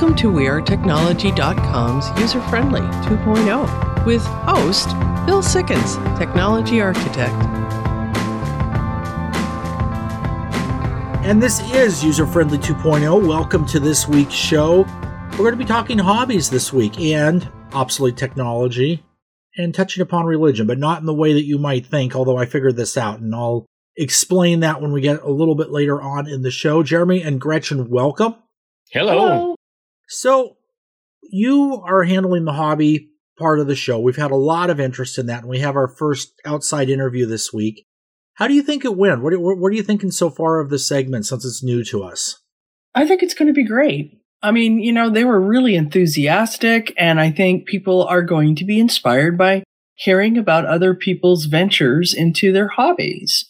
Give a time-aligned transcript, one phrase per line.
[0.00, 4.88] Welcome to WeAreTechnology.com's user friendly 2.0 with host
[5.26, 7.34] Bill Sikkens, Technology Architect.
[11.22, 13.28] And this is User Friendly 2.0.
[13.28, 14.86] Welcome to this week's show.
[15.32, 19.04] We're going to be talking hobbies this week and obsolete technology
[19.58, 22.46] and touching upon religion, but not in the way that you might think, although I
[22.46, 23.66] figured this out and I'll
[23.98, 26.82] explain that when we get a little bit later on in the show.
[26.82, 28.36] Jeremy and Gretchen, welcome.
[28.90, 29.12] Hello.
[29.12, 29.56] Hello.
[30.10, 30.56] So,
[31.22, 34.00] you are handling the hobby part of the show.
[34.00, 37.26] We've had a lot of interest in that, and we have our first outside interview
[37.26, 37.86] this week.
[38.34, 39.22] How do you think it went?
[39.22, 42.42] What, what are you thinking so far of the segment since it's new to us?
[42.92, 44.20] I think it's going to be great.
[44.42, 48.64] I mean, you know, they were really enthusiastic, and I think people are going to
[48.64, 49.62] be inspired by
[49.94, 53.49] hearing about other people's ventures into their hobbies.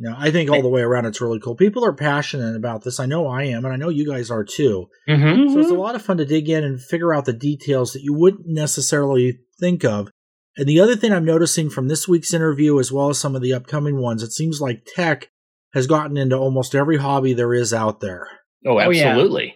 [0.00, 1.56] No, I think all the way around it's really cool.
[1.56, 3.00] People are passionate about this.
[3.00, 4.86] I know I am, and I know you guys are too.
[5.08, 5.52] Mm-hmm.
[5.52, 8.02] So it's a lot of fun to dig in and figure out the details that
[8.02, 10.08] you wouldn't necessarily think of.
[10.56, 13.42] And the other thing I'm noticing from this week's interview, as well as some of
[13.42, 15.30] the upcoming ones, it seems like tech
[15.74, 18.28] has gotten into almost every hobby there is out there.
[18.64, 19.42] Oh, absolutely.
[19.42, 19.52] Oh, yeah.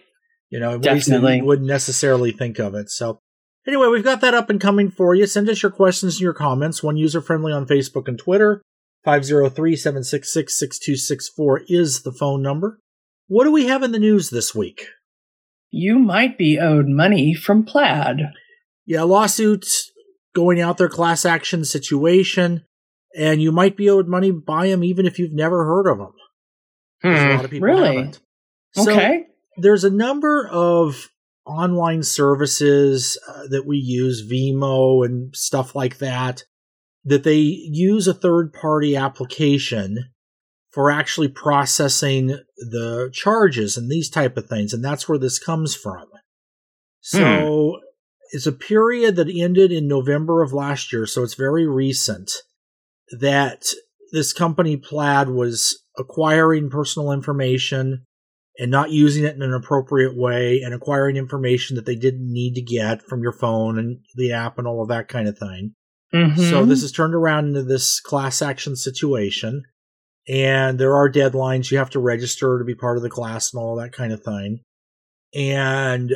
[0.49, 1.37] You know, Definitely.
[1.37, 2.89] you wouldn't necessarily think of it.
[2.89, 3.19] So,
[3.65, 5.25] anyway, we've got that up and coming for you.
[5.25, 6.83] Send us your questions and your comments.
[6.83, 8.61] One user friendly on Facebook and Twitter.
[9.03, 12.79] 503 766 6264 is the phone number.
[13.27, 14.87] What do we have in the news this week?
[15.71, 18.31] You might be owed money from Plaid.
[18.85, 19.91] Yeah, lawsuits
[20.35, 22.63] going out there, class action situation,
[23.15, 26.13] and you might be owed money by them even if you've never heard of them.
[27.01, 27.07] Hmm.
[27.07, 27.95] A lot of people really?
[27.95, 28.19] haven't.
[28.73, 29.25] So okay.
[29.57, 31.09] There's a number of
[31.45, 36.43] online services uh, that we use, Venmo and stuff like that,
[37.05, 40.09] that they use a third party application
[40.71, 45.75] for actually processing the charges and these type of things and that's where this comes
[45.75, 46.05] from
[46.99, 47.85] so hmm.
[48.31, 52.31] it's a period that ended in november of last year so it's very recent
[53.19, 53.63] that
[54.11, 58.05] this company plaid was acquiring personal information
[58.57, 62.53] and not using it in an appropriate way and acquiring information that they didn't need
[62.53, 65.73] to get from your phone and the app and all of that kind of thing
[66.13, 66.49] Mm-hmm.
[66.49, 69.63] So this is turned around into this class action situation.
[70.27, 71.69] And there are deadlines.
[71.69, 74.23] You have to register to be part of the class and all that kind of
[74.23, 74.61] thing.
[75.35, 76.13] And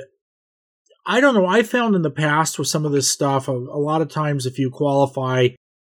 [1.06, 1.46] I don't know.
[1.46, 4.46] I found in the past with some of this stuff, a, a lot of times
[4.46, 5.50] if you qualify,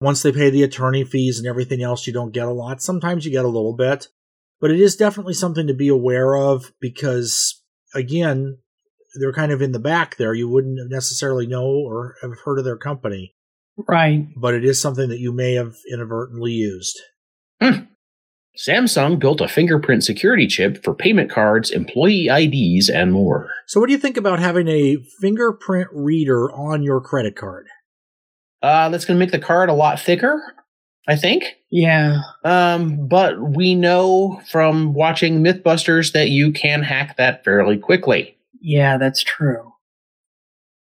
[0.02, 2.82] once they pay the attorney fees and everything else, you don't get a lot.
[2.82, 4.08] Sometimes you get a little bit.
[4.62, 7.62] But it is definitely something to be aware of because,
[7.96, 8.58] again,
[9.20, 10.34] they're kind of in the back there.
[10.34, 13.36] You wouldn't necessarily know or have heard of their company.
[13.88, 14.28] Right.
[14.36, 17.00] But it is something that you may have inadvertently used.
[17.62, 17.86] Hmm.
[18.58, 23.50] Samsung built a fingerprint security chip for payment cards, employee IDs, and more.
[23.68, 27.68] So, what do you think about having a fingerprint reader on your credit card?
[28.62, 30.42] Uh, that's going to make the card a lot thicker,
[31.08, 31.46] I think.
[31.72, 32.20] Yeah.
[32.44, 38.38] Um, but we know from watching Mythbusters that you can hack that fairly quickly.
[38.60, 39.72] Yeah, that's true.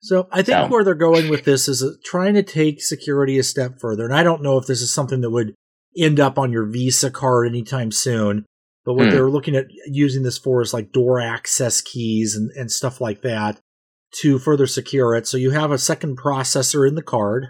[0.07, 0.69] So I think so.
[0.69, 4.05] where they're going with this is uh, trying to take security a step further.
[4.05, 5.53] And I don't know if this is something that would
[5.99, 8.47] end up on your Visa card anytime soon.
[8.85, 9.11] But what mm.
[9.11, 13.23] they're looking at using this for is like door access keys and, and stuff like
[13.23, 13.59] that
[14.21, 15.27] to further secure it.
[15.27, 17.49] So you have a second processor in the card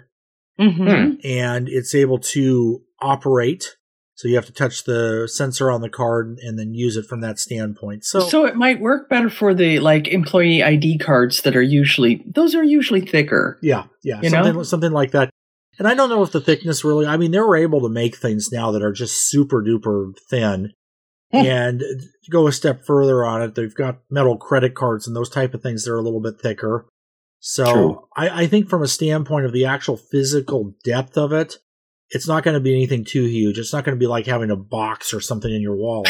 [0.59, 1.17] mm-hmm.
[1.23, 3.75] and it's able to operate
[4.17, 7.21] so you have to touch the sensor on the card and then use it from
[7.21, 8.03] that standpoint.
[8.03, 12.25] So So it might work better for the like employee ID cards that are usually
[12.25, 13.59] those are usually thicker.
[13.61, 14.19] Yeah, yeah.
[14.23, 14.63] You something know?
[14.63, 15.29] something like that.
[15.77, 18.17] And I don't know if the thickness really I mean they were able to make
[18.17, 20.73] things now that are just super duper thin.
[21.31, 25.29] And to go a step further on it, they've got metal credit cards and those
[25.29, 26.87] type of things that are a little bit thicker.
[27.39, 31.57] So I, I think from a standpoint of the actual physical depth of it,
[32.09, 33.59] it's not going to be anything too huge.
[33.59, 36.09] It's not going to be like having a box or something in your wallet,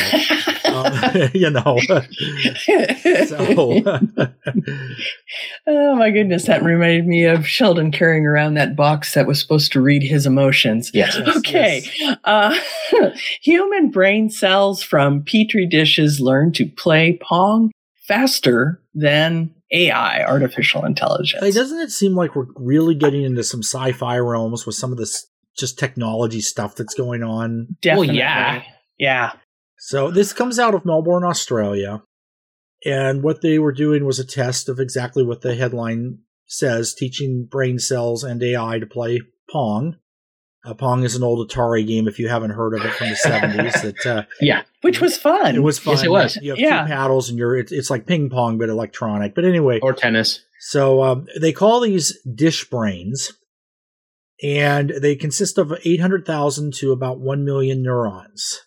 [0.66, 1.80] um, you know.
[3.26, 3.84] so,
[5.68, 9.72] oh my goodness, that reminded me of Sheldon carrying around that box that was supposed
[9.72, 10.92] to read his emotions.
[10.94, 11.18] Yes.
[11.38, 11.82] okay.
[11.98, 12.18] Yes.
[12.24, 12.56] Uh,
[13.42, 17.72] human brain cells from petri dishes learn to play Pong
[18.08, 21.44] faster than AI, artificial intelligence.
[21.44, 24.98] Hey, doesn't it seem like we're really getting into some sci-fi realms with some of
[24.98, 25.26] this
[25.58, 27.76] just technology stuff that's going on.
[27.82, 28.08] Definitely.
[28.08, 28.64] Well, yeah.
[28.98, 29.32] Yeah.
[29.80, 32.04] So this comes out of Melbourne, Australia.
[32.86, 37.48] And what they were doing was a test of exactly what the headline says teaching
[37.50, 39.20] brain cells and AI to play
[39.52, 39.98] Pong.
[40.66, 43.16] Uh, Pong is an old Atari game if you haven't heard of it from the
[43.26, 43.82] 70s.
[43.82, 44.64] That uh, Yeah.
[44.82, 45.56] Which was fun.
[45.56, 45.96] it was fun.
[45.96, 46.36] Yes, it was.
[46.42, 46.82] You have Yeah.
[46.84, 49.34] two paddles and you're it's, it's like ping pong but electronic.
[49.36, 50.44] But anyway, Or tennis.
[50.60, 53.32] so um, they call these dish brains,
[54.42, 58.62] and they consist of 800,000 to about 1 million neurons.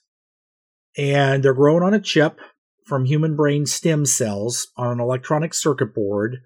[0.99, 2.41] And they're grown on a chip
[2.87, 6.39] from human brain stem cells on an electronic circuit board.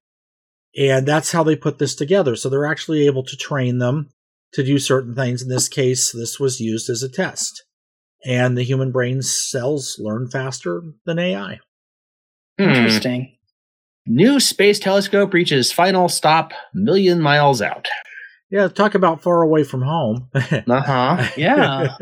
[0.76, 2.37] And that's how they put this together.
[2.37, 4.11] So they're actually able to train them
[4.53, 5.43] to do certain things.
[5.43, 7.65] In this case, this was used as a test.
[8.26, 11.61] And the human brain cells learn faster than AI.
[12.59, 12.69] Hmm.
[12.69, 13.37] Interesting.
[14.06, 17.88] New space telescope reaches final stop million miles out.
[18.54, 20.28] Yeah, talk about far away from home.
[20.34, 21.28] Uh huh.
[21.36, 21.96] Yeah.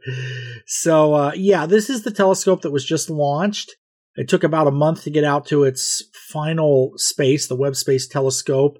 [0.66, 3.76] so uh, yeah, this is the telescope that was just launched.
[4.16, 7.46] It took about a month to get out to its final space.
[7.46, 8.78] The Webb Space Telescope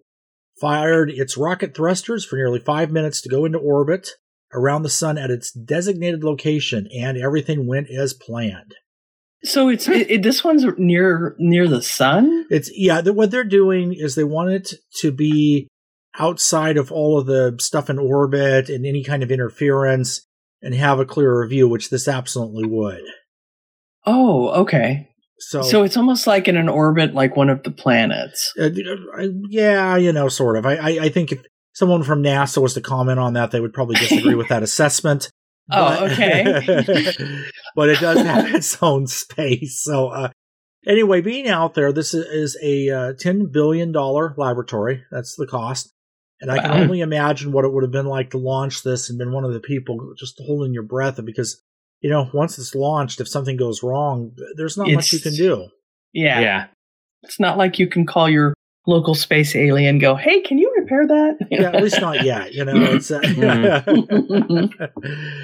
[0.58, 4.08] fired its rocket thrusters for nearly five minutes to go into orbit
[4.54, 8.74] around the sun at its designated location, and everything went as planned.
[9.44, 12.46] So it's it, it- this one's near near the sun.
[12.48, 13.02] It's yeah.
[13.02, 15.68] The, what they're doing is they want it to be
[16.18, 20.26] outside of all of the stuff in orbit and any kind of interference,
[20.62, 23.02] and have a clearer view, which this absolutely would.
[24.06, 25.08] Oh, okay.
[25.38, 28.52] So, So it's almost like in an orbit, like one of the planets.
[28.58, 28.70] uh,
[29.18, 30.64] uh, yeah, you know, sort of.
[30.66, 31.42] I, I, I think if
[31.74, 35.30] someone from NASA was to comment on that, they would probably disagree with that assessment.
[35.70, 36.44] Oh, okay.
[37.76, 39.82] but it does have its own space.
[39.82, 40.30] So, uh,
[40.86, 45.04] anyway, being out there, this is, is a uh, $10 billion laboratory.
[45.10, 45.91] That's the cost.
[46.42, 49.18] And I can only imagine what it would have been like to launch this and
[49.18, 51.62] been one of the people just holding your breath because,
[52.00, 55.68] you know, once it's launched, if something goes wrong, there's not much you can do.
[56.12, 56.40] Yeah.
[56.40, 56.66] Yeah.
[57.22, 58.52] It's not like you can call your
[58.88, 62.52] local space alien go, "Hey, can you repair that?" yeah, at least not yet.
[62.52, 64.66] You know, it's uh, Mm-hmm.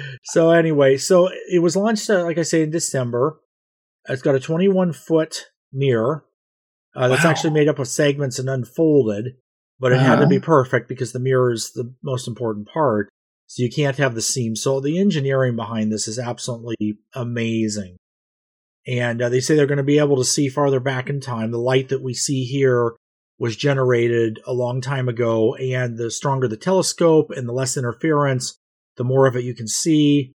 [0.25, 0.97] so anyway.
[0.97, 3.39] So it was launched, uh, like I say, in December.
[4.09, 6.25] It's got a 21 foot mirror
[6.95, 7.29] uh, that's Wow.
[7.29, 9.35] actually made up of segments and unfolded,
[9.79, 10.29] but it had to Uh-huh.
[10.29, 13.09] be perfect because the mirror is the most important part.
[13.47, 14.55] So you can't have the seam.
[14.55, 17.97] So the engineering behind this is absolutely amazing.
[18.87, 21.51] And uh, they say they're going to be able to see farther back in time.
[21.51, 22.93] The light that we see here
[23.39, 28.57] was generated a long time ago, and the stronger the telescope and the less interference,
[28.97, 30.33] the more of it you can see.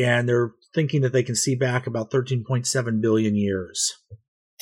[0.00, 3.92] And they're thinking that they can see back about 13.7 billion years.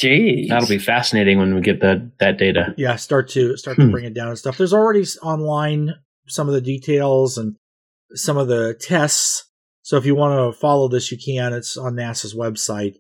[0.02, 0.48] Jeez.
[0.48, 2.74] That'll be fascinating when we get that that data.
[2.76, 3.90] Yeah, start to start to Hmm.
[3.90, 4.58] bring it down and stuff.
[4.58, 5.94] There's already online
[6.28, 7.56] some of the details and
[8.14, 9.44] some of the tests.
[9.82, 11.52] So if you want to follow this, you can.
[11.52, 12.94] It's on NASA's website.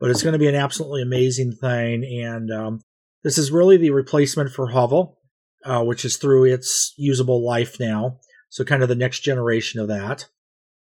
[0.00, 2.80] But it's going to be an absolutely amazing thing, and um,
[3.22, 5.18] this is really the replacement for Hubble,
[5.64, 8.18] uh, which is through its usable life now.
[8.50, 10.26] So kind of the next generation of that,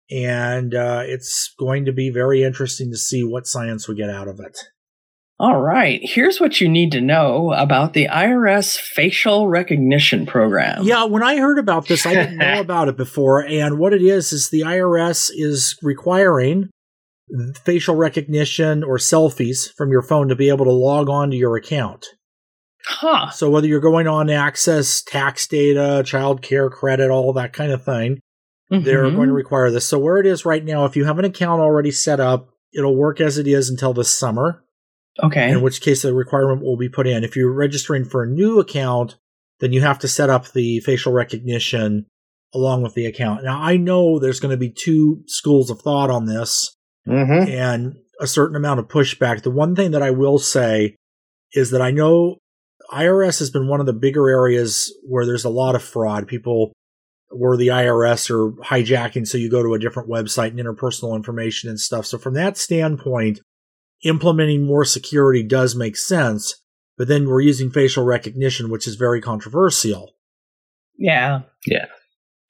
[0.10, 4.28] and uh, it's going to be very interesting to see what science we get out
[4.28, 4.58] of it.
[5.38, 6.00] All right.
[6.02, 10.84] Here's what you need to know about the IRS facial recognition program.
[10.84, 13.46] Yeah, when I heard about this, I didn't know about it before.
[13.46, 16.70] And what it is, is the IRS is requiring
[17.66, 21.58] facial recognition or selfies from your phone to be able to log on to your
[21.58, 22.06] account.
[22.86, 23.30] Huh.
[23.32, 27.72] So whether you're going on to access tax data, child care credit, all that kind
[27.74, 28.20] of thing,
[28.70, 29.16] they're Mhm.
[29.16, 29.86] going to require this.
[29.86, 32.96] So where it is right now, if you have an account already set up, it'll
[32.96, 34.62] work as it is until this summer
[35.24, 35.50] Okay.
[35.50, 37.24] in which case the requirement will be put in.
[37.24, 39.16] If you're registering for a new account,
[39.60, 42.06] then you have to set up the facial recognition
[42.54, 43.44] along with the account.
[43.44, 46.76] Now, I know there's going to be two schools of thought on this
[47.08, 47.52] Mm-hmm.
[47.52, 49.44] and a certain amount of pushback.
[49.44, 50.96] The one thing that I will say
[51.54, 52.38] is that I know
[52.92, 56.28] IRS has been one of the bigger areas where there's a lot of fraud.
[56.28, 56.72] People
[57.30, 61.70] where the IRS are hijacking, so you go to a different website and interpersonal information
[61.70, 62.06] and stuff.
[62.06, 63.40] So from that standpoint,
[64.04, 66.56] implementing more security does make sense.
[66.98, 70.14] But then we're using facial recognition, which is very controversial.
[70.98, 71.42] yeah.
[71.66, 71.86] Yeah.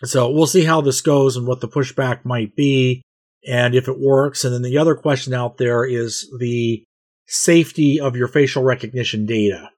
[0.03, 3.01] So we'll see how this goes and what the pushback might be
[3.47, 4.43] and if it works.
[4.43, 6.83] And then the other question out there is the
[7.27, 9.69] safety of your facial recognition data.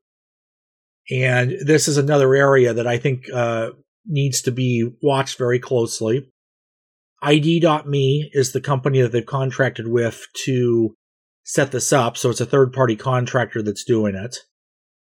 [1.09, 3.69] And this is another area that I think uh,
[4.05, 6.29] needs to be watched very closely.
[7.21, 10.93] ID.me is the company that they've contracted with to
[11.47, 12.17] set this up.
[12.17, 14.35] So it's a third party contractor that's doing it.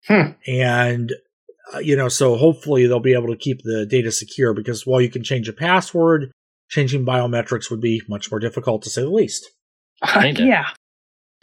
[0.07, 0.31] Hmm.
[0.47, 1.13] And
[1.73, 4.99] uh, you know, so hopefully they'll be able to keep the data secure because while
[4.99, 6.31] you can change a password,
[6.69, 9.49] changing biometrics would be much more difficult to say the least.
[10.05, 10.43] Kinda.
[10.43, 10.65] yeah.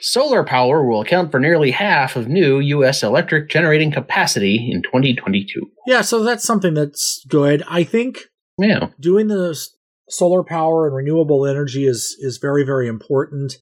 [0.00, 3.02] Solar power will account for nearly half of new U.S.
[3.02, 5.70] electric generating capacity in 2022.
[5.86, 7.62] Yeah, so that's something that's good.
[7.68, 8.18] I think
[8.58, 8.88] Yeah.
[9.00, 9.76] doing this
[10.08, 13.54] solar power and renewable energy is is very very important.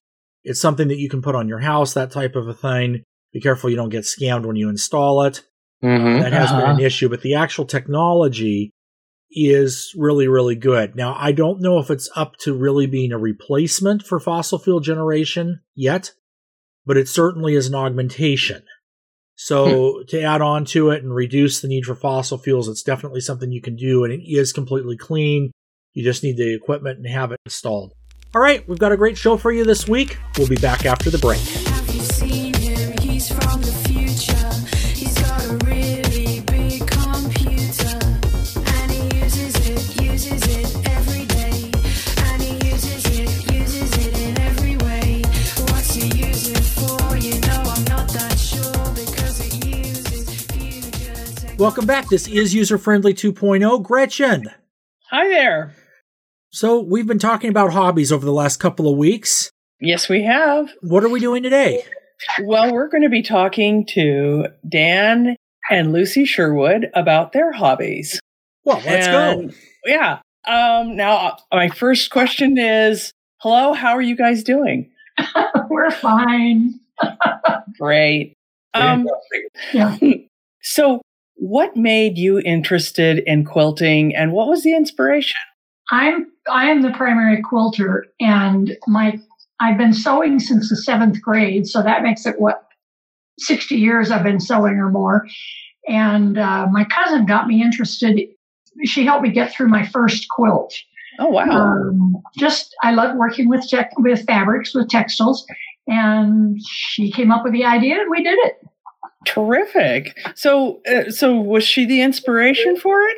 [0.47, 3.03] It's something that you can put on your house, that type of a thing.
[3.33, 5.43] Be careful you don't get scammed when you install it.
[5.83, 6.21] Mm-hmm.
[6.21, 6.73] That has been Uh-huh.
[6.73, 8.71] an issue, but the actual technology
[9.29, 10.95] is really really good.
[10.95, 14.79] Now, I don't know if it's up to really being a replacement for fossil fuel
[14.79, 16.13] generation yet,
[16.85, 18.63] but it certainly is an augmentation.
[19.35, 23.21] So to add on to it and reduce the need for fossil fuels, it's definitely
[23.21, 25.51] something you can do, and it is completely clean.
[25.93, 27.93] You just need the equipment and have it installed.
[28.37, 30.19] All right, we've got a great show for you this week.
[30.37, 31.39] We'll be back after the break.
[31.39, 32.95] Have you seen him?
[32.99, 34.53] He's from the future.
[34.93, 37.97] He's got a really big computer.
[38.77, 41.71] And he uses it, uses it every day.
[42.29, 45.23] And he uses it, uses it in every way.
[45.71, 47.17] What's he use it for?
[47.17, 51.57] You know I'm not that sure because it uses future tech.
[51.57, 52.07] Welcome back.
[52.09, 53.81] This is User Friendly 2.0.
[53.81, 54.51] Gretchen.
[55.09, 55.73] Hi there.
[56.57, 59.51] So we've been talking about hobbies over the last couple of weeks.
[59.79, 60.73] Yes, we have.
[60.81, 61.83] What are we doing today?
[62.41, 65.35] Well, we're going to be talking to Dan
[65.69, 68.19] and Lucy Sherwood about their hobbies.
[68.63, 69.55] Well, let's And, go.
[69.85, 70.19] Yeah.
[70.47, 74.89] Um, now, uh, my first question is Hello, how are you guys doing?
[75.69, 76.79] We're fine.
[77.79, 78.33] Great.
[78.73, 79.05] Um,
[79.73, 79.95] Yeah.
[80.63, 81.01] so,
[81.35, 85.37] what made you interested in quilting and what was the inspiration?
[85.91, 89.19] I'm I am the primary quilter, and my
[89.59, 92.67] I've been sewing since the seventh grade, so that makes it what
[93.39, 95.27] sixty years I've been sewing or more.
[95.87, 98.19] And uh, my cousin got me interested.
[98.83, 100.73] She helped me get through my first quilt.
[101.19, 101.49] Oh, wow.
[101.49, 105.45] Um, just I love working with tech, with fabrics with textiles,
[105.87, 108.55] and she came up with the idea, and we did it.
[109.25, 110.15] Terrific.
[110.35, 113.17] So, uh, so was she the inspiration for it?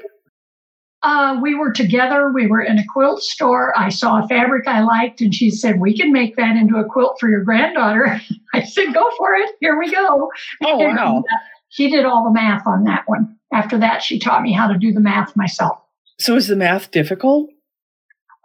[1.01, 2.29] Uh, we were together.
[2.29, 3.73] We were in a quilt store.
[3.77, 6.83] I saw a fabric I liked, and she said, "We can make that into a
[6.83, 8.19] quilt for your granddaughter."
[8.53, 9.55] I said, "Go for it.
[9.61, 10.29] Here we go."
[10.63, 10.79] Oh, wow.
[10.79, 11.37] And, uh,
[11.69, 13.37] she did all the math on that one.
[13.53, 15.79] After that, she taught me how to do the math myself.
[16.19, 17.49] So, is the math difficult?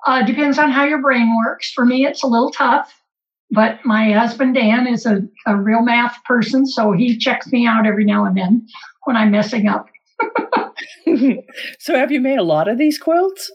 [0.07, 1.73] Uh, depends on how your brain works.
[1.73, 3.03] For me, it's a little tough,
[3.51, 7.87] but my husband Dan is a, a real math person, so he checks me out
[7.87, 8.67] every now and then
[9.05, 9.89] when I'm messing up.
[11.79, 13.51] so, have you made a lot of these quilts?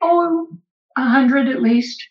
[0.00, 0.46] Oh,
[0.96, 2.02] a hundred at least.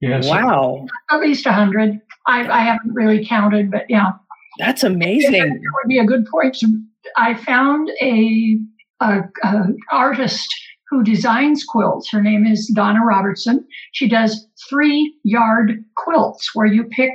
[0.00, 0.28] Yes.
[0.28, 2.00] Wow, At least a hundred.
[2.26, 4.12] I, I haven't really counted, but yeah.
[4.58, 5.42] that's That amazing.
[5.50, 6.54] would be a good point.
[6.56, 6.82] to-
[7.16, 8.58] I found a,
[9.00, 10.54] a, a artist
[10.90, 12.10] who designs quilts.
[12.10, 13.66] Her name is Donna Robertson.
[13.92, 17.10] She does three yard quilts where you pick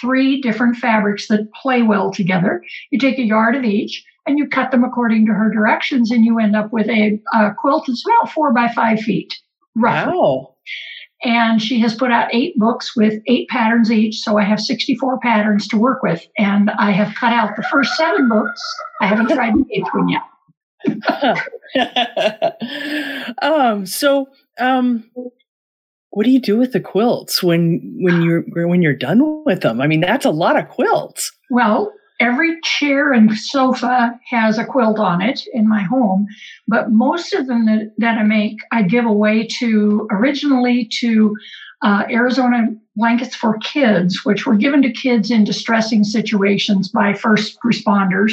[0.00, 2.62] three different fabrics that play well together.
[2.90, 6.24] You take a yard of each and you cut them according to her directions, and
[6.24, 9.32] you end up with a, a quilt that's about four by five feet,
[9.76, 10.54] roughly Wow.
[11.24, 14.18] and she has put out eight books with eight patterns each.
[14.20, 17.94] So I have 64 patterns to work with, and I have cut out the first
[17.96, 18.60] seven books.
[19.00, 20.22] I haven't tried the eighth one yet.
[23.42, 24.28] um, so,
[24.58, 25.04] um,
[26.10, 29.80] what do you do with the quilts when when you're when you're done with them?
[29.80, 31.30] I mean, that's a lot of quilts.
[31.50, 36.26] Well, every chair and sofa has a quilt on it in my home,
[36.66, 41.36] but most of them that, that I make, I give away to originally to
[41.82, 47.58] uh, Arizona Blankets for Kids, which were given to kids in distressing situations by first
[47.64, 48.32] responders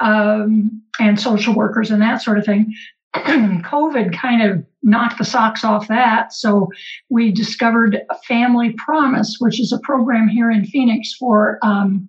[0.00, 2.74] um, and social workers and that sort of thing.
[3.14, 6.32] COVID kind of knocked the socks off that.
[6.32, 6.68] So
[7.10, 12.08] we discovered Family Promise, which is a program here in Phoenix for um,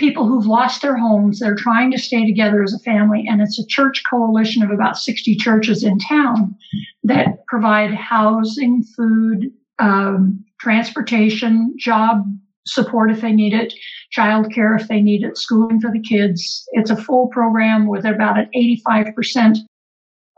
[0.00, 1.38] people who've lost their homes.
[1.38, 3.24] They're trying to stay together as a family.
[3.28, 6.56] And it's a church coalition of about 60 churches in town
[7.04, 12.24] that provide housing, food, um, transportation, job
[12.66, 13.72] support if they need it,
[14.16, 16.64] childcare if they need it, schooling for the kids.
[16.72, 19.58] It's a full program with about an 85%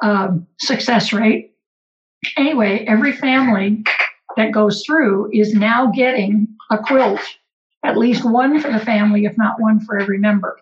[0.03, 1.55] um, success rate.
[2.37, 3.83] Anyway, every family
[4.37, 7.21] that goes through is now getting a quilt,
[7.85, 10.59] at least one for the family, if not one for every member.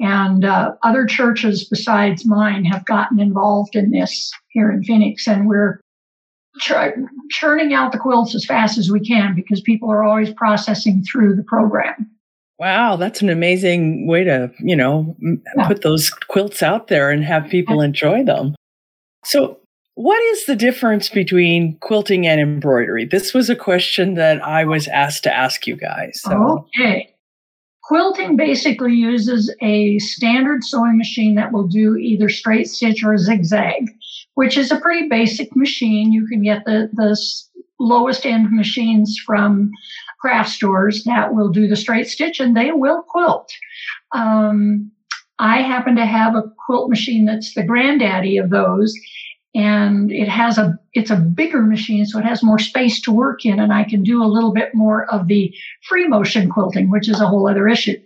[0.00, 5.48] And uh, other churches besides mine have gotten involved in this here in Phoenix, and
[5.48, 5.80] we're
[6.60, 6.72] ch-
[7.30, 11.34] churning out the quilts as fast as we can because people are always processing through
[11.34, 12.10] the program.
[12.58, 15.16] Wow, that's an amazing way to you know
[15.56, 15.66] Yeah.
[15.66, 18.54] put those quilts out there and have people enjoy them.
[19.24, 19.60] So.
[19.96, 23.06] What is the difference between quilting and embroidery?
[23.06, 26.20] This was a question that I was asked to ask you guys.
[26.22, 27.14] So, Okay.
[27.82, 33.88] Quilting basically uses a standard sewing machine that will do either straight stitch or zigzag,
[34.34, 36.12] which is a pretty basic machine.
[36.12, 37.16] You can get the, the
[37.78, 39.70] lowest end machines from
[40.20, 43.50] craft stores that will do the straight stitch and they will quilt.
[44.12, 44.90] Um,
[45.38, 48.92] I happen to have a quilt machine that's the granddaddy of those
[49.56, 53.44] and it has a it's a bigger machine so it has more space to work
[53.44, 55.52] in and i can do a little bit more of the
[55.88, 57.96] free motion quilting which is a whole other issue.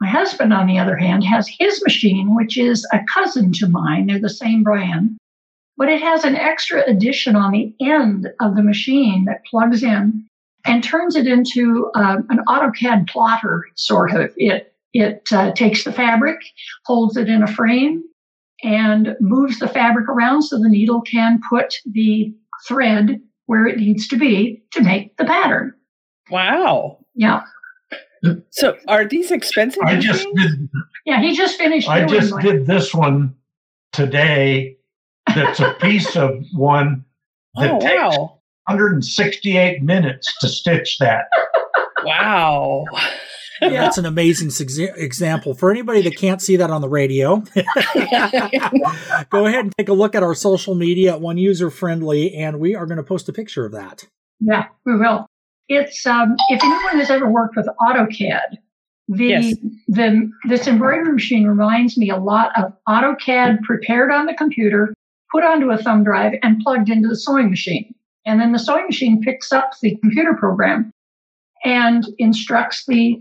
[0.00, 4.06] My husband on the other hand has his machine which is a cousin to mine.
[4.06, 5.18] They're the same brand.
[5.76, 10.26] But it has an extra addition on the end of the machine that plugs in
[10.64, 14.32] and turns it into uh, an AutoCAD plotter sort of.
[14.36, 16.40] It it uh, takes the fabric,
[16.84, 18.02] holds it in a frame,
[18.62, 22.34] and moves the fabric around so the needle can put the
[22.66, 25.72] thread where it needs to be to make the pattern.
[26.30, 26.98] Wow.
[27.14, 27.42] Yeah,
[28.50, 29.82] So are these expensive?
[29.84, 30.68] I just did.
[31.04, 31.20] yeah.
[31.20, 31.88] He just finished.
[31.88, 32.42] I just one.
[32.44, 33.34] did this one
[33.92, 34.76] today.
[35.34, 37.04] That's a piece of one
[37.56, 38.38] that Oh takes wow.
[38.66, 41.24] 168 minutes to stitch that.
[42.04, 42.84] Wow.
[43.60, 45.54] Yeah, that's an amazing exa- example.
[45.54, 47.42] For anybody that can't see that on the radio,
[49.30, 52.58] go ahead and take a look at our social media at One User Friendly, and
[52.60, 54.06] we are going to post a picture of that.
[54.40, 55.26] Yeah, we will.
[55.68, 58.56] It's um, if anyone has ever worked with AutoCAD,
[59.08, 59.54] the Yes.
[59.88, 64.94] the this embroidery machine reminds me a lot of AutoCAD prepared on the computer,
[65.30, 67.94] put onto a thumb drive, and plugged into the sewing machine.
[68.26, 70.92] And then the sewing machine picks up the computer program
[71.64, 73.20] and instructs the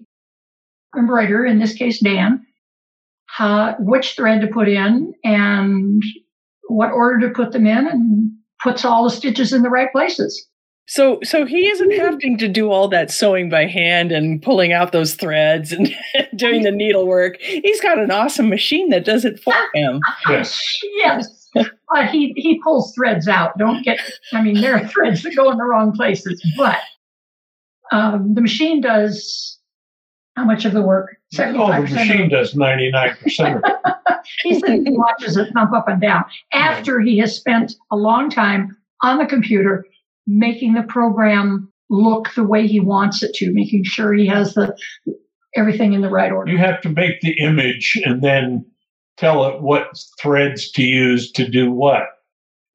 [0.98, 2.46] embroiderer, in this case Dan,
[3.28, 6.02] how, which thread to put in and
[6.68, 8.32] what order to put them in, and
[8.62, 10.48] puts all the stitches in the right places.
[10.88, 14.92] So so he isn't having to do all that sewing by hand and pulling out
[14.92, 15.94] those threads and
[16.36, 17.40] doing the needlework.
[17.40, 20.00] He's got an awesome machine that does it for him.
[20.28, 20.60] Yes.
[20.98, 21.50] Yes.
[21.54, 23.58] But he, he pulls threads out.
[23.58, 24.00] Don't get,
[24.34, 26.80] I mean, there are threads that go in the wrong places, but
[27.92, 29.59] um, the machine does
[30.40, 31.18] how much of the work?
[31.38, 33.96] Oh, the machine does 99% of it.
[34.44, 36.24] He said he watches it thump up and down
[36.54, 39.86] after he has spent a long time on the computer
[40.28, 44.78] making the program look the way he wants it to, making sure he has the
[45.56, 46.52] everything in the right order.
[46.52, 48.66] You have to make the image and then
[49.18, 49.88] tell it what
[50.22, 52.04] threads to use to do what.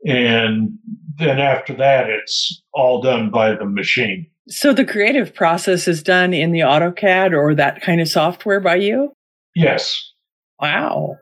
[0.07, 0.71] And
[1.19, 4.27] then after that, it's all done by the machine.
[4.49, 8.77] So the creative process is done in the AutoCAD or that kind of software by
[8.77, 9.13] you?
[9.55, 10.13] Yes.
[10.61, 11.17] Wow.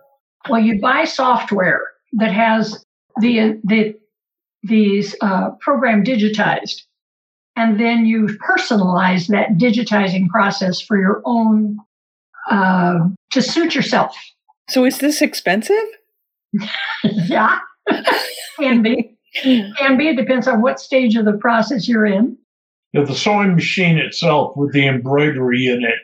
[0.48, 1.82] Well, you buy software
[2.14, 2.84] that has
[3.20, 3.94] the the
[4.64, 6.82] these uh, program digitized,
[7.56, 11.78] and then you personalize that digitizing process for your own
[12.50, 12.98] uh,
[13.30, 14.16] to suit yourself.
[14.68, 15.76] So is this expensive?
[17.04, 17.58] yeah,
[18.58, 20.08] can be, can be.
[20.08, 22.36] It depends on what stage of the process you're in.
[22.94, 25.98] Now, the sewing machine itself with the embroidery in it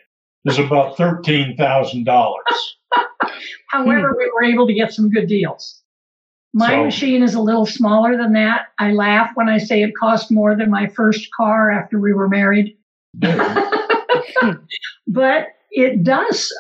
[0.50, 2.06] is about $13,000.
[3.68, 5.82] However, we were able to get some good deals.
[6.54, 8.68] My So- machine is a little smaller than that.
[8.78, 12.28] I laugh when I say it cost more than my first car after we were
[12.28, 12.76] married.
[15.06, 16.52] but it does.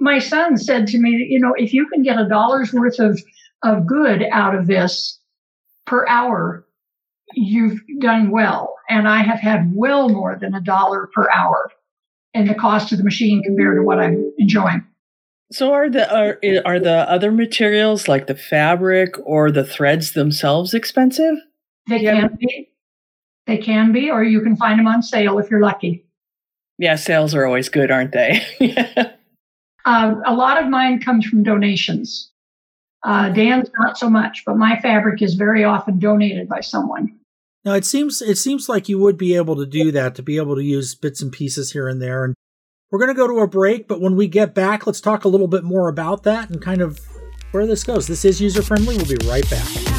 [0.00, 3.20] My son said to me, you know, if you can get a dollar's worth of,
[3.62, 5.18] of good out of this
[5.86, 6.66] per hour,
[7.34, 8.74] you've done well.
[8.88, 11.70] And I have had well more than a dollar per hour
[12.34, 14.84] in the cost of the machine compared to what I'm enjoying.
[15.50, 20.72] So are the are, are the other materials like the fabric or the threads themselves
[20.72, 21.36] expensive?
[21.88, 22.20] They Yeah.
[22.20, 22.68] can be.
[23.46, 26.06] They can be, or you can find them on sale if you're lucky.
[26.78, 28.40] Yeah, sales are always good, aren't they?
[29.84, 32.30] Uh, a lot of mine comes from donations.
[33.04, 37.18] Uh, Dan's not so much, but my fabric is very often donated by someone.
[37.64, 40.36] Now it seems it seems like you would be able to do that to be
[40.36, 42.24] able to use bits and pieces here and there.
[42.24, 42.34] And
[42.90, 45.28] we're going to go to a break, but when we get back, let's talk a
[45.28, 47.00] little bit more about that and kind of
[47.52, 48.06] where this goes.
[48.06, 48.96] This is user friendly.
[48.96, 49.91] We'll be right back.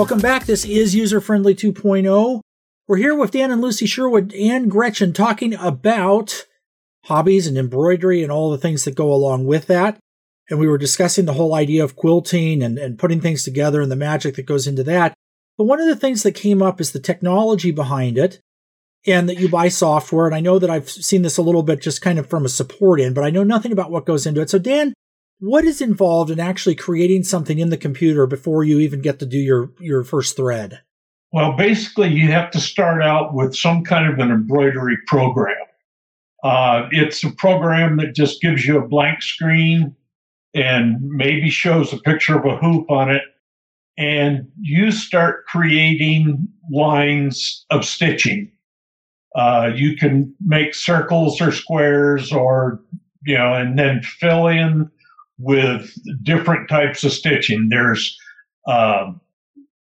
[0.00, 0.46] Welcome back.
[0.46, 2.40] This is User Friendly 2.0.
[2.88, 6.46] We're here with Dan and Lucy Sherwood and Gretchen talking about
[7.04, 9.98] hobbies and embroidery and all the things that go along with that.
[10.48, 13.92] And we were discussing the whole idea of quilting and, and putting things together and
[13.92, 15.12] the magic that goes into that.
[15.58, 18.40] But one of the things that came up is the technology behind it
[19.06, 20.24] and that you buy software.
[20.24, 22.48] And I know that I've seen this a little bit just kind of from a
[22.48, 24.48] support end, but I know nothing about what goes into it.
[24.48, 24.94] So, Dan,
[25.40, 29.26] what is involved in actually creating something in the computer before you even get to
[29.26, 30.80] do your, your first thread?
[31.32, 35.56] Well, basically, you have to start out with some kind of an embroidery program.
[36.44, 39.94] Uh, it's a program that just gives you a blank screen
[40.54, 43.22] and maybe shows a picture of a hoop on it.
[43.96, 48.50] And you start creating lines of stitching.
[49.34, 52.80] Uh, you can make circles or squares or,
[53.24, 54.90] you know, and then fill in
[55.40, 55.90] with
[56.22, 57.68] different types of stitching.
[57.70, 58.16] There's
[58.66, 59.20] um,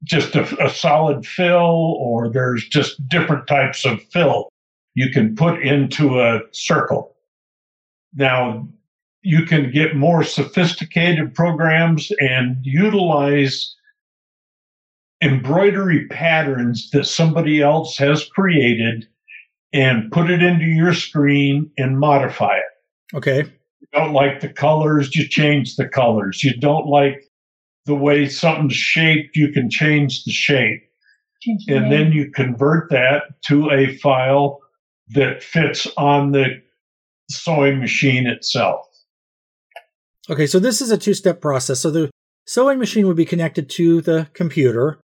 [0.04, 4.50] just a, a solid fill, or there's just different types of fill
[4.96, 7.16] you can put into a circle.
[8.16, 8.68] Now,
[9.22, 13.76] you can get more sophisticated programs and utilize
[15.22, 19.08] embroidery patterns that somebody else has created
[19.74, 23.16] and put it into your screen and modify it.
[23.16, 23.52] Okay.
[23.94, 26.44] You don't like the colors, you change the colors.
[26.44, 27.24] You don't like
[27.86, 30.82] the way something's shaped, you can change the shape.
[31.42, 31.92] Change the And name.
[31.92, 34.60] then you convert that to a file
[35.10, 36.62] that fits on the
[37.32, 38.86] sewing machine itself.
[40.30, 41.80] Okay, so this is a two step process.
[41.80, 42.10] So the
[42.46, 45.00] sewing machine would be connected to the computer.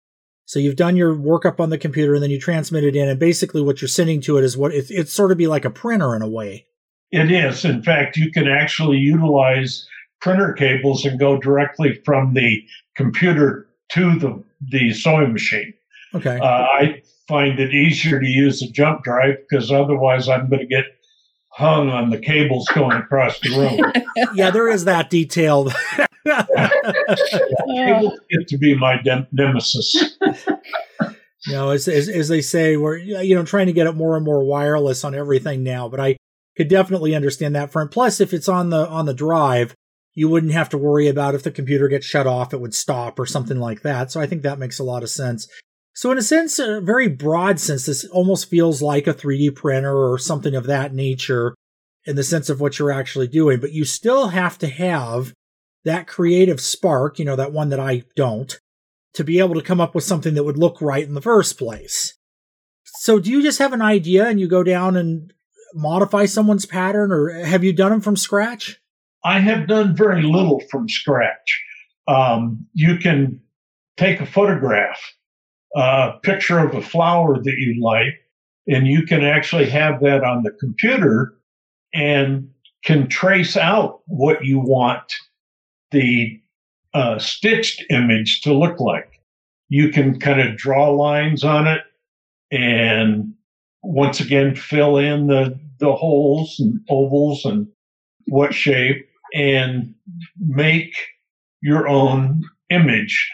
[0.45, 3.09] So you've done your workup on the computer and then you transmit it in.
[3.09, 5.65] And basically, what you're sending to it is what it's, it's sort of be like
[5.65, 6.65] a printer in a way.
[7.11, 7.65] It is.
[7.65, 9.87] In fact, you can actually utilize
[10.21, 12.63] printer cables and go directly from the
[12.95, 15.73] computer to the, the sewing machine.
[16.13, 16.37] Okay.
[16.39, 20.67] Uh, I find it easier to use a jump drive because otherwise I'm going to
[20.67, 20.85] get
[21.51, 23.93] hung on the cables going across the room.
[24.33, 25.71] yeah, there is that detail.
[26.25, 30.15] cables get to be my dem- nemesis.
[31.47, 34.15] you know, as, as, as they say, we're, you know, trying to get it more
[34.15, 36.17] and more wireless on everything now, but I
[36.59, 37.89] could definitely understand that front.
[37.89, 39.73] Plus, if it's on the, on the drive,
[40.13, 43.17] you wouldn't have to worry about if the computer gets shut off, it would stop
[43.17, 44.11] or something like that.
[44.11, 45.47] So I think that makes a lot of sense.
[45.93, 49.95] So in a sense, a very broad sense, this almost feels like a 3D printer
[49.95, 51.55] or something of that nature
[52.03, 55.33] in the sense of what you're actually doing, but you still have to have
[55.85, 58.59] that creative spark, you know, that one that I don't,
[59.13, 61.57] to be able to come up with something that would look right in the first
[61.57, 62.17] place.
[62.83, 65.31] So do you just have an idea and you go down and
[65.73, 68.79] modify someone's pattern or have you done them from scratch?
[69.23, 71.63] I have done very little from scratch.
[72.07, 73.39] Um, you can
[73.97, 74.99] take a photograph,
[75.75, 78.15] a picture of a flower that you like,
[78.67, 81.35] and you can actually have that on the computer
[81.93, 82.49] and
[82.83, 85.13] can trace out what you want
[85.91, 86.39] the
[86.93, 89.21] uh, stitched image to look like.
[89.67, 91.81] You can kind of draw lines on it
[92.51, 93.33] and
[93.83, 97.67] once again fill in the, the holes and ovals and
[98.27, 99.93] what shape and
[100.39, 100.93] make
[101.61, 103.31] your own image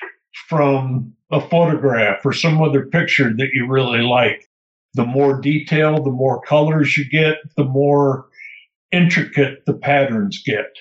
[0.47, 4.47] from a photograph or some other picture that you really like.
[4.93, 8.27] The more detail, the more colors you get, the more
[8.91, 10.73] intricate the patterns get.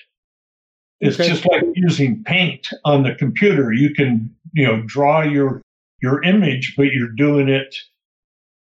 [1.01, 1.29] It's Okay.
[1.29, 3.73] just like using paint on the computer.
[3.73, 5.61] You can, you know, draw your
[6.01, 7.75] your image, but you're doing it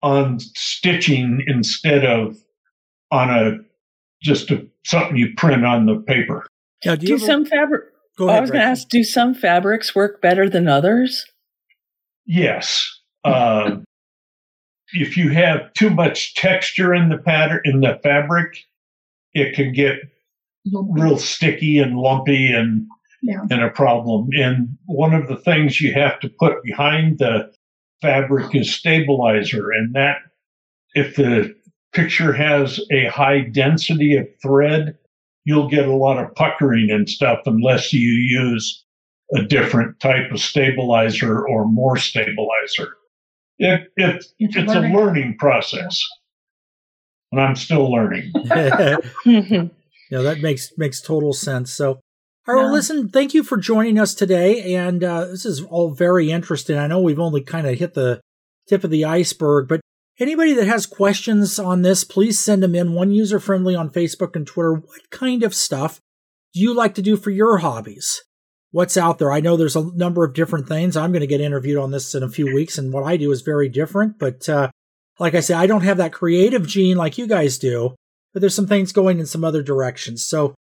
[0.02, 2.36] on stitching instead of
[3.10, 3.58] on a
[4.22, 6.46] just a, something you print on the paper.
[6.84, 7.84] Now, do Do you ever- some fabric?
[8.16, 11.26] go I was going to ask, do some fabrics work better than others?
[12.24, 12.88] Yes.
[13.24, 13.76] Uh,
[14.92, 18.56] if you have too much texture in the pattern in the fabric,
[19.34, 19.96] it can get
[20.72, 22.86] real sticky and lumpy and
[23.22, 23.42] Yeah.
[23.50, 24.28] and a problem.
[24.32, 27.52] And one of the things you have to put behind the
[28.02, 30.18] fabric is stabilizer, and that
[30.94, 31.54] if the
[31.92, 34.96] picture has a high density of thread,
[35.44, 38.84] you'll get a lot of puckering and stuff unless you use
[39.34, 42.96] a different type of stabilizer or more stabilizer.
[43.58, 46.00] It, it, It's a it's a learning- learning process.
[47.32, 48.32] And I'm still learning.
[50.08, 51.72] No, that makes makes total sense.
[51.72, 51.98] So,
[52.46, 55.90] all right, well, listen, thank you for joining us today, and uh, this is all
[55.90, 56.78] very interesting.
[56.78, 58.20] I know we've only kind of hit the
[58.68, 59.80] tip of the iceberg, but
[60.18, 62.92] anybody that has questions on this, please send them in.
[62.92, 64.74] One user friendly on Facebook and Twitter.
[64.74, 66.00] What kind of stuff
[66.54, 68.22] do you like to do for your hobbies?
[68.70, 69.32] What's out there?
[69.32, 70.96] I know there's a number of different things.
[70.96, 73.32] I'm going to get interviewed on this in a few weeks, and what I do
[73.32, 74.18] is very different.
[74.18, 74.70] But uh,
[75.18, 77.94] like I say, I don't have that creative gene like you guys do
[78.36, 80.22] but there's some things going in some other directions.
[80.22, 80.54] So,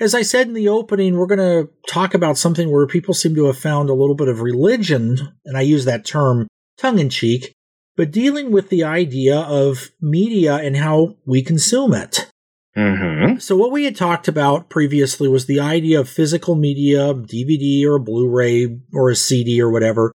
[0.00, 3.34] As I said in the opening, we're going to talk about something where people seem
[3.34, 7.10] to have found a little bit of religion, and I use that term tongue in
[7.10, 7.52] cheek,
[7.96, 12.30] but dealing with the idea of media and how we consume it.
[12.74, 13.40] Mm-hmm.
[13.40, 17.96] So, what we had talked about previously was the idea of physical media, DVD or
[17.96, 20.12] a Blu ray or a CD or whatever,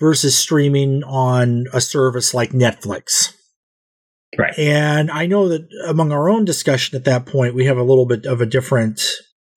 [0.00, 3.34] versus streaming on a service like Netflix.
[4.36, 4.58] Right.
[4.58, 8.06] And I know that among our own discussion at that point, we have a little
[8.06, 9.00] bit of a different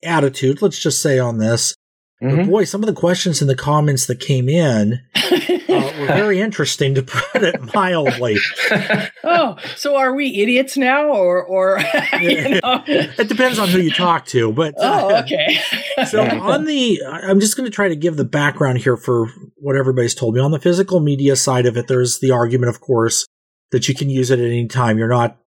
[0.03, 1.75] attitude, let's just say on this.
[2.19, 2.49] But Mhm.
[2.51, 6.93] boy, some of the questions in the comments that came in uh, were very interesting
[6.93, 8.37] to put it mildly.
[9.23, 11.79] oh, so are we idiots now, or or
[12.21, 12.83] you know?
[12.85, 15.59] It depends on who you talk to, but Oh, okay.
[16.07, 19.75] so on the i'm just going to try to give the background here for what
[19.75, 23.25] everybody's told me on the physical media side of it there's the argument of course
[23.71, 25.37] that you can use it at any time you're not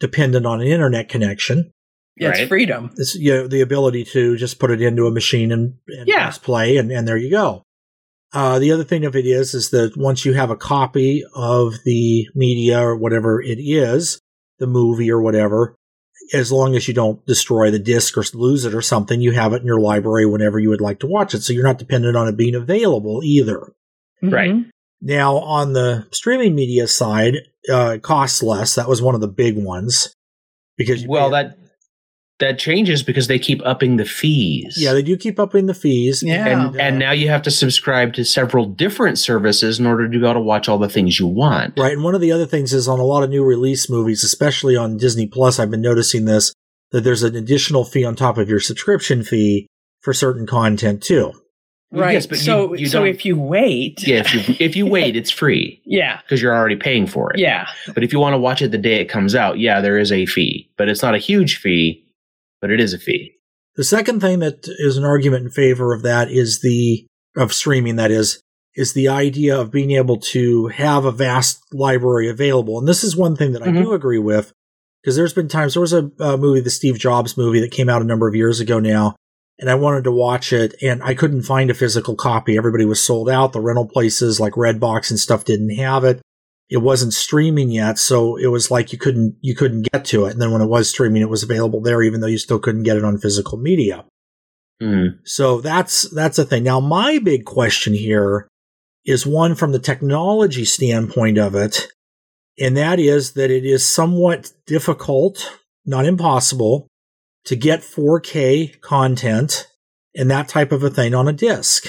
[0.00, 1.70] dependent on an internet connection
[2.16, 2.90] Yeah, it's freedom.
[2.96, 6.24] it's you know, the ability to just put it into a machine and, and Yeah.
[6.24, 7.62] press play and, and there you go
[8.34, 11.74] uh, the other thing of it is is that once you have a copy of
[11.84, 14.18] the media or whatever it is
[14.58, 15.74] the movie or whatever
[16.32, 19.52] as long as you don't destroy the disc or lose it or something, you have
[19.52, 21.42] it in your library whenever you would like to watch it.
[21.42, 23.72] So you're not dependent on it being available either.
[24.22, 24.50] Right.
[24.52, 24.70] Mhm.
[25.02, 28.76] Now, on the streaming media side, uh, it costs less.
[28.76, 30.14] That was one of the big ones
[30.78, 31.58] because well, that
[32.42, 34.74] that changes because they keep upping the fees.
[34.76, 36.22] yeah, they do keep upping the fees.
[36.22, 36.46] Yeah.
[36.46, 40.18] and uh, and now you have to subscribe to several different services in order to
[40.18, 41.78] be able to watch all the things you want.
[41.78, 41.92] Right.
[41.92, 44.76] And one of the other things is on a lot of new release movies, especially
[44.76, 46.52] on Disney Plus, I've been noticing this
[46.90, 49.66] that there's an additional fee on top of your subscription fee
[50.00, 51.32] for certain content too.
[51.94, 52.14] Right.
[52.14, 55.30] yes, but so you so if you wait, Yeah, if you if you wait, it's
[55.30, 57.38] free yeah, because you're already paying for it.
[57.38, 59.98] yeah, But if you want to watch it the day it comes out, yeah, there
[59.98, 62.01] is a fee, but it's not a huge fee,
[62.62, 63.34] but it is a fee.
[63.76, 67.04] The second thing that is an argument in favor of that is the
[67.36, 68.40] of streaming that is
[68.74, 72.78] is the idea of being able to have a vast library available.
[72.78, 74.50] And this is one thing that I do agree with
[75.02, 77.90] because there's been times there was a, uh movie, the Steve Jobs movie that came
[77.90, 79.16] out a number of years ago now,
[79.58, 82.56] and I wanted to watch it and I couldn't find a physical copy.
[82.56, 83.52] Everybody was sold out.
[83.52, 86.22] The rental places like Redbox and stuff didn't have it.
[86.72, 90.32] It wasn't streaming yet, so it was like you couldn't you couldn't get to it.
[90.32, 92.84] And then when it was streaming, it was available there, even though you still couldn't
[92.84, 94.06] get it on physical media.
[94.82, 95.18] Mm.
[95.24, 96.64] So that's that's a thing.
[96.64, 98.48] Now, my big question here
[99.04, 101.88] is one from the technology standpoint of it,
[102.58, 106.86] and that is that it is somewhat difficult, not impossible,
[107.44, 109.68] to get 4K content
[110.14, 111.88] and that type of a thing on a disc.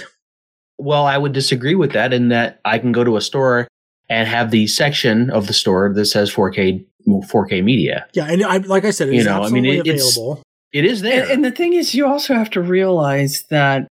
[0.78, 3.70] Well, I would disagree with that in that I can go to a store
[4.10, 8.06] and have the section of the store that says 4K 4K media.
[8.14, 10.18] Yeah, and I, like I said, it You is know, I mean, absolutely it- it's-
[10.18, 10.44] available.
[10.74, 11.22] It is there.
[11.24, 13.88] And, and the thing is, you also have to realize that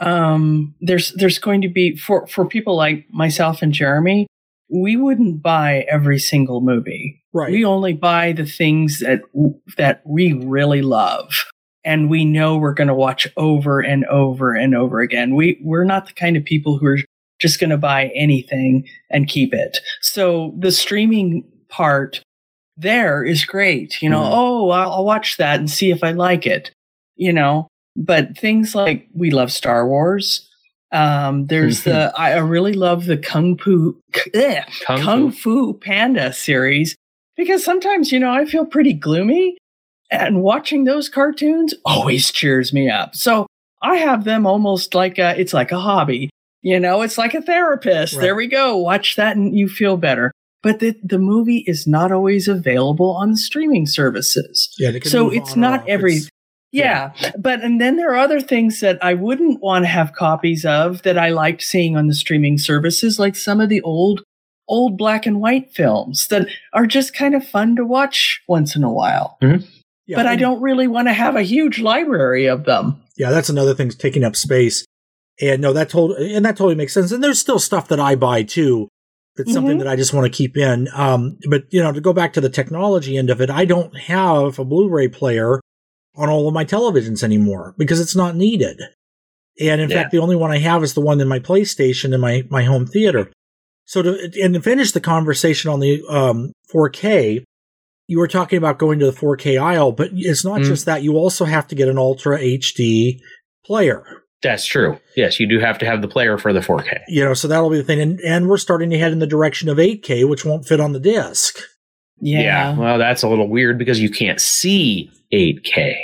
[0.00, 4.26] um, there's there's going to be for for people like myself and Jeremy,
[4.68, 7.22] we wouldn't buy every single movie.
[7.32, 7.50] right.
[7.50, 9.22] We only buy the things that
[9.76, 11.46] that we really love
[11.84, 15.34] and we know we're going to watch over and over and over again.
[15.34, 16.98] We we're not the kind of people who are
[17.40, 19.78] just going to buy anything and keep it.
[20.02, 22.20] So the streaming part
[22.76, 24.00] there is great.
[24.00, 24.30] You know, Mhm.
[24.32, 26.70] oh, I'll, I'll watch that and see if I like it.
[27.16, 30.46] You know, but things like we love Star Wars.
[30.92, 34.00] Um, there's the I really love the Kung Fu
[34.34, 35.72] eh, Kung Kung, Fu.
[35.72, 36.96] Fu Panda series
[37.36, 39.56] because sometimes, you know, I feel pretty gloomy
[40.10, 43.14] and watching those cartoons always cheers me up.
[43.14, 43.46] So
[43.82, 46.28] I have them almost like a, it's like a hobby.
[46.62, 48.14] You know, it's like a therapist.
[48.14, 48.22] Right.
[48.22, 48.76] There we go.
[48.76, 50.32] Watch that and you feel better.
[50.62, 54.74] But the, the movie is not always available on the streaming services.
[54.78, 56.30] yeah, So it's not every It's-
[56.72, 57.12] yeah.
[57.38, 61.02] But and then there are other things that I wouldn't want to have copies of
[61.02, 64.22] that I liked seeing on the streaming services, like some of the old
[64.68, 68.84] old black and white films that are just kind of fun to watch once in
[68.84, 69.36] a while.
[69.42, 69.64] Mm-hmm.
[70.06, 73.02] yeah, but I don't really want to have a huge library of them.
[73.16, 74.84] Yeah, that's another thing taking up space.
[75.40, 77.12] And no, that told and that totally makes sense.
[77.12, 78.88] And there's still stuff that I buy too.
[79.36, 79.80] That's something Mhm.
[79.80, 80.88] that I just want to keep in.
[80.94, 83.96] Um, but you know, to go back to the technology end of it, I don't
[83.96, 85.60] have a Blu-ray player
[86.16, 88.80] on all of my televisions anymore because it's not needed.
[89.60, 90.02] And in Yeah.
[90.02, 92.64] fact, the only one I have is the one in my PlayStation in my my
[92.64, 93.30] home theater.
[93.86, 97.44] So to and to finish the conversation on the um, 4K,
[98.08, 100.64] you were talking about going to the 4K aisle, but it's not Mm.
[100.66, 101.02] just that.
[101.02, 103.20] You also have to get an Ultra HD
[103.64, 104.04] player.
[104.42, 104.98] That's true.
[105.16, 107.00] Yes, you do have to have the player for the 4K.
[107.08, 108.00] You know, so that'll be the thing.
[108.00, 110.92] And and we're starting to head in the direction of 8K, which won't fit on
[110.92, 111.58] the disc.
[112.20, 112.40] Yeah.
[112.40, 112.78] yeah.
[112.78, 115.94] Well, that's a little weird because you can't see 8K.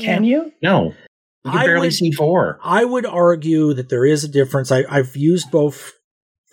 [0.00, 0.52] Can you?
[0.62, 0.94] No.
[1.44, 2.58] You can I barely would- see four.
[2.64, 4.72] I would argue that there is a difference.
[4.72, 5.92] I, I've used both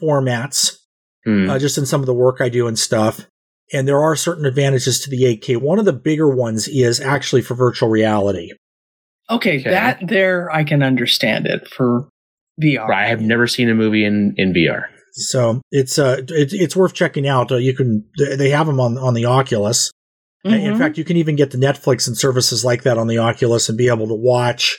[0.01, 0.77] formats
[1.23, 1.49] Hmm.
[1.49, 3.25] uh, just in some of the work I do and stuff.
[3.73, 5.57] And there are certain advantages to the 8K.
[5.59, 8.51] One of the bigger ones is actually for virtual reality.
[9.29, 9.69] Okay, Okay.
[9.71, 12.07] that there I can understand it for
[12.61, 12.91] VR.
[12.93, 14.83] I have never seen a movie in, in VR.
[15.13, 17.51] So it's uh it, it's worth checking out.
[17.51, 18.05] Uh, you can
[18.37, 19.91] they have them on on the Oculus.
[20.43, 20.77] In Mhm.
[20.77, 23.77] fact, you can even get the Netflix and services like that on the Oculus and
[23.77, 24.77] be able to watch.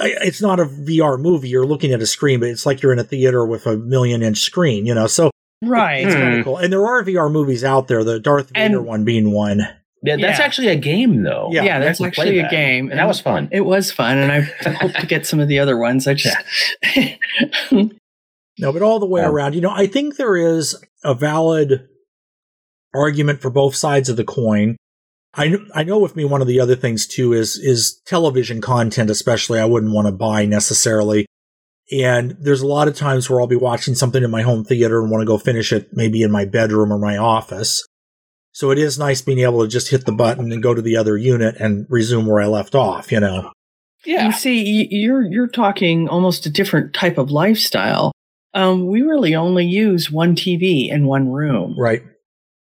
[0.00, 1.48] It's not a VR movie.
[1.48, 4.22] You're looking at a screen, but it's like you're in a theater with a million
[4.22, 5.06] inch screen, you know.
[5.06, 5.30] So
[5.64, 6.04] right.
[6.04, 6.20] it's Hmm.
[6.20, 6.56] kind of cool.
[6.58, 8.04] And there are VR movies out there.
[8.04, 9.66] The Darth Vader And- one being one.
[10.02, 10.44] Yeah, that's Yeah.
[10.44, 11.48] actually a game, though.
[11.52, 12.90] Yeah, Yeah, that's have to play actually a game.
[12.90, 13.48] And that was fun.
[13.50, 14.40] It was fun, and I
[14.72, 16.06] hope to get some of the other ones.
[16.06, 16.36] I just
[18.60, 21.86] No, but all the way Um, around, you know, I think there is a valid
[22.94, 24.76] argument for both sides of the coin.
[25.34, 29.10] I I know with me one of the other things too is is television content,
[29.10, 31.26] especially I wouldn't want to buy necessarily.
[31.92, 35.00] And there's a lot of times where I'll be watching something in my home theater
[35.00, 37.86] and want to go finish it maybe in my bedroom or my office.
[38.58, 40.96] So it is nice being able to just hit the button and go to the
[40.96, 43.52] other unit and resume where I left off, you know.
[44.04, 44.26] Yeah.
[44.26, 48.10] You see, you're you're talking almost a different type of lifestyle.
[48.54, 52.02] Um, we really only use one TV in one room, Right.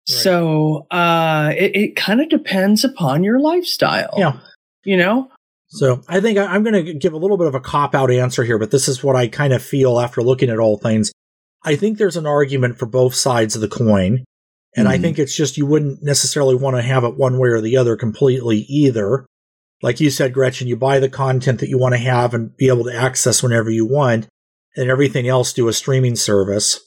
[0.07, 4.15] so uh, it, it kind of depends upon your lifestyle.
[4.17, 4.39] Yeah.
[4.85, 5.29] you know.
[5.67, 8.09] So I think I- I'm going to give a little bit of a cop out
[8.09, 11.11] answer here, but this is what I kind of feel after looking at all things.
[11.63, 14.23] I think there's an argument for both sides of the coin.
[14.75, 15.01] And I Mhm.
[15.01, 17.95] think it's just you wouldn't necessarily want to have it one way or the other
[17.95, 19.25] completely either.
[19.81, 22.67] Like you said, Gretchen, you buy the content that you want to have and be
[22.67, 24.27] able to access whenever you want,
[24.75, 26.79] and everything else do a streaming service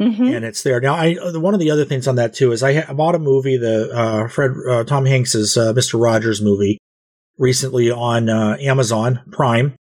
[0.00, 0.34] Mhm.
[0.36, 0.80] and it's there.
[0.80, 2.92] Now, I uh, one of the other things on that too is I, ha- I
[2.92, 6.78] bought a movie, the uh, Fred uh, Tom Hanks's uh, Mister Rogers movie,
[7.38, 9.74] recently on uh, Amazon Prime,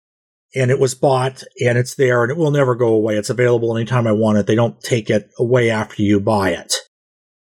[0.56, 3.18] and it was bought and it's there and it will never go away.
[3.18, 4.46] It's available anytime I want it.
[4.48, 6.74] They don't take it away after you buy it.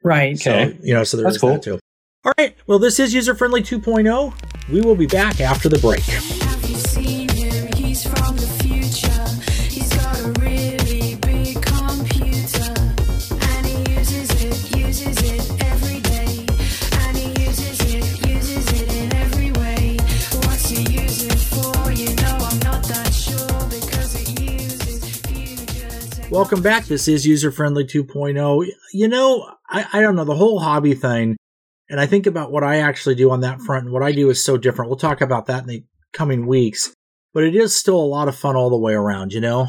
[0.04, 0.36] Right.
[0.36, 0.76] Okay.
[0.76, 1.54] So you know, so there's cool.
[1.54, 1.80] that too.
[2.26, 2.56] All right.
[2.68, 4.70] Well, this is user friendly 2.0.
[4.70, 6.43] We will be back after the break.
[26.34, 26.86] Welcome back.
[26.86, 28.66] This is user friendly 2.0.
[28.92, 31.38] You know, I, I don't know the whole hobby thing,
[31.92, 34.32] and I think about what I actually do on that front, and what I do
[34.32, 34.90] is so different.
[34.90, 36.92] We'll talk about that in the coming weeks,
[37.36, 39.32] but it is still a lot of fun all the way around.
[39.32, 39.68] You know,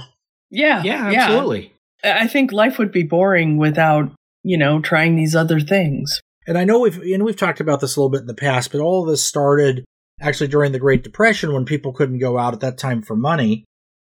[0.51, 0.83] Yeah.
[0.83, 1.75] Yeah, absolutely.
[2.03, 4.11] I think life would be boring without
[4.43, 6.19] you know trying these other things.
[6.47, 8.73] and I know we've and we've talked about this a little bit in the past,
[8.73, 9.85] but all of this started
[10.19, 13.67] actually during the Great Depression when people couldn't go out at that time for money,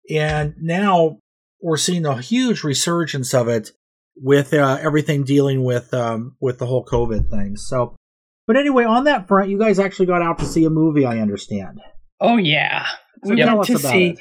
[0.10, 1.18] and now
[1.65, 3.71] we're seeing a huge resurgence of it
[4.15, 7.58] with uh, everything dealing with um, with the whole COVID thing.
[7.58, 7.95] So,
[8.45, 11.06] but anyway, on that front, you guys actually got out to see a movie.
[11.06, 11.82] I understand.
[12.21, 12.86] Oh yeah.
[13.23, 14.19] So we tell went us to about see it.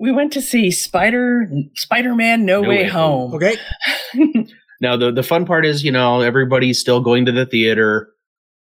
[0.00, 3.34] we went to see Spider Spider Man No, No Way, Way Home.
[3.34, 3.56] Okay,
[4.80, 8.10] Now the the fun part is, you know, everybody's still going to the theater,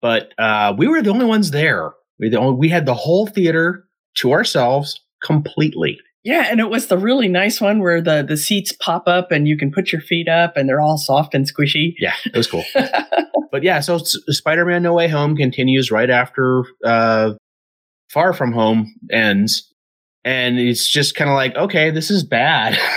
[0.01, 1.91] but uh, we were the only ones there.
[2.19, 3.85] We the only, we had the whole theater
[4.19, 5.99] to ourselves completely.
[6.23, 9.47] Yeah, and it was the really nice one where the the seats pop up and
[9.47, 11.93] you can put your feet up and they're all soft and squishy.
[11.99, 12.63] Yeah, it was cool.
[13.51, 17.33] but yeah, so S- Spider-Man: No Way Home continues right after uh,
[18.09, 19.73] Far From Home ends,
[20.23, 22.77] and it's just kind of like, okay, this is bad.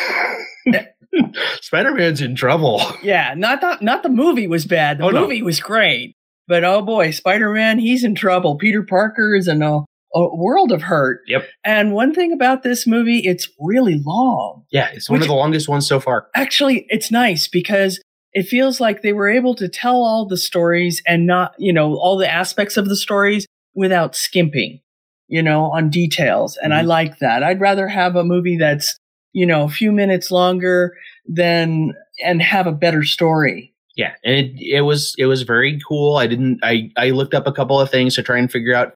[1.61, 2.83] Spider-Man's in trouble.
[3.03, 4.99] yeah, not the not the movie was bad.
[4.99, 5.23] The Oh, no.
[5.23, 6.17] movie was great.
[6.47, 8.57] But oh boy, Spider Man, he's in trouble.
[8.57, 9.81] Peter Parker is in a,
[10.15, 11.21] a world of hurt.
[11.27, 11.47] Yep.
[11.65, 14.65] And one thing about this movie, it's really long.
[14.71, 16.29] Yeah, it's one of the longest ones so far.
[16.35, 18.01] actually it's nice because
[18.33, 21.95] it feels like they were able to tell all the stories and not you know
[21.97, 24.81] all the aspects of the stories without skimping
[25.29, 26.87] you know on details and i Mhm.
[26.87, 28.97] like that i'd rather have a movie that's
[29.33, 30.93] you know a few minutes longer
[31.27, 31.93] than
[32.25, 36.17] and have a better story Yeah, and it it was it was very cool.
[36.17, 38.95] I didn't I I looked up a couple of things to try and figure out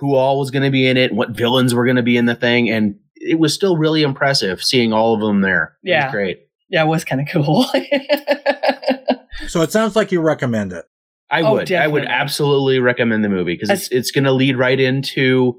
[0.00, 2.24] who all was going to be in it, what villains were going to be in
[2.26, 5.76] the thing, and it was still really impressive seeing all of them there.
[5.84, 6.10] It was Yeah.
[6.10, 6.40] great.
[6.70, 7.64] yeah it was kind of cool
[9.48, 10.84] so it sounds like you recommend it.
[11.30, 14.56] I Oh, would I would absolutely recommend the movie because it's it's going to lead
[14.56, 15.58] right into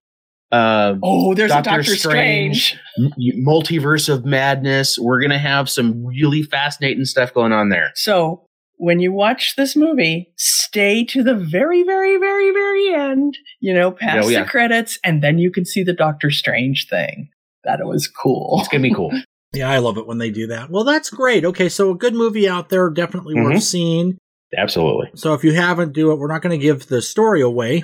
[0.52, 3.12] uh, oh there's Doctor a doctor strange, m-
[3.48, 5.00] multiverse of madness.
[5.00, 7.92] We're going to have some really fascinating stuff going on there.
[7.96, 8.46] so
[8.82, 13.92] when you watch this movie, stay to the very, very, very, very end, you know,
[13.92, 14.42] past Oh, yeah.
[14.44, 17.30] the credits, and then you can see the Doctor Strange thing.
[17.64, 18.58] That was cool.
[18.60, 19.12] It's gonna be cool.
[19.54, 20.70] Yeah, I love it when they do that.
[20.70, 21.44] Well, that's great.
[21.44, 23.62] Okay, so a good movie out there, definitely worth Mhm.
[23.62, 24.18] seeing.
[24.58, 25.10] Absolutely.
[25.16, 26.16] So if you haven't, do it.
[26.20, 27.84] We're not going to give the story away.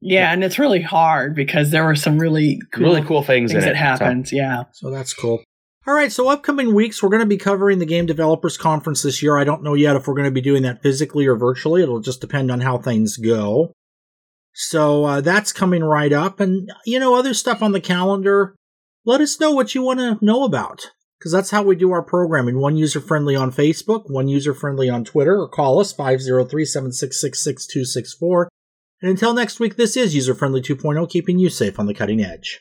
[0.00, 3.62] Yeah, and it's really hard because there were some really cool, really cool things, things
[3.64, 3.76] in that it.
[3.76, 4.32] happened.
[4.32, 4.62] Yeah.
[4.72, 5.42] So that's cool.
[5.84, 9.20] All right, so upcoming weeks, we're going to be covering the Game Developers Conference this
[9.20, 9.36] year.
[9.36, 11.82] I don't know yet if we're going to be doing that physically or virtually.
[11.82, 13.72] It'll just depend on how things go.
[14.52, 16.38] So uh, that's coming right up.
[16.38, 18.54] And, you know, other stuff on the calendar,
[19.04, 20.92] let us know what you want to know about.
[21.18, 22.60] Because that's how we do our programming.
[22.60, 27.42] One user friendly on Facebook, one user friendly on Twitter, or call us 503 766
[27.42, 28.48] 6264.
[29.00, 32.22] And until next week, this is User Friendly 2.0, keeping you safe on the cutting
[32.22, 32.60] edge.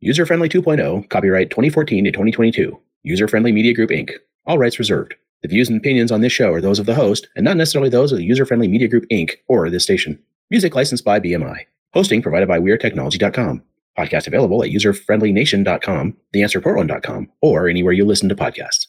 [0.00, 2.78] User Friendly 2.0, copyright 2014 to 2022.
[3.02, 4.10] User Friendly Media Group Inc.
[4.44, 5.14] All rights reserved.
[5.40, 7.88] The views and opinions on this show are those of the host and not necessarily
[7.88, 9.36] those of the User Friendly Media Group Inc.
[9.48, 10.22] or this station.
[10.50, 11.64] Music licensed by BMI.
[11.94, 13.62] Hosting provided by WeirdTechnology.com.
[13.96, 18.84] Podcast available at userfriendlynation.com, theanswerportland.com, or anywhere you listen to podcasts.